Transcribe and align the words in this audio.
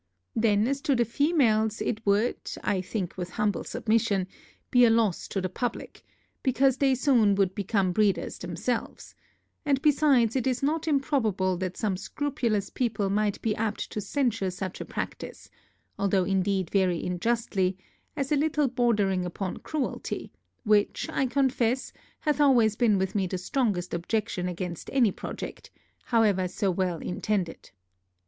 Then 0.35 0.67
as 0.67 0.81
to 0.81 0.95
the 0.95 1.05
females, 1.05 1.79
it 1.79 2.03
would, 2.07 2.37
I 2.63 2.81
think, 2.81 3.15
with 3.17 3.29
humble 3.29 3.63
submission, 3.63 4.25
be 4.71 4.83
a 4.83 4.89
loss 4.89 5.27
to 5.27 5.39
the 5.41 5.47
publick, 5.47 6.01
because 6.41 6.77
they 6.77 6.95
soon 6.95 7.35
would 7.35 7.53
become 7.53 7.91
breeders 7.91 8.39
themselves: 8.39 9.13
and 9.63 9.79
besides, 9.83 10.35
it 10.35 10.47
is 10.47 10.63
not 10.63 10.87
improbable 10.87 11.55
that 11.57 11.77
some 11.77 11.97
scrupulous 11.97 12.71
people 12.71 13.11
might 13.11 13.39
be 13.43 13.55
apt 13.55 13.91
to 13.91 14.01
censure 14.01 14.49
such 14.49 14.81
a 14.81 14.85
practice, 14.85 15.51
(although 15.99 16.23
indeed 16.23 16.71
very 16.71 17.05
unjustly) 17.05 17.77
as 18.15 18.31
a 18.31 18.35
little 18.35 18.67
bordering 18.67 19.23
upon 19.23 19.57
cruelty, 19.57 20.31
which, 20.63 21.07
I 21.11 21.27
confess, 21.27 21.93
hath 22.21 22.41
always 22.41 22.75
been 22.75 22.97
with 22.97 23.13
me 23.13 23.27
the 23.27 23.37
strongest 23.37 23.93
objection 23.93 24.47
against 24.47 24.89
any 24.93 25.11
project, 25.11 25.69
how 26.05 26.21
well 26.23 26.47
soever 26.47 26.99
intended. 27.03 27.69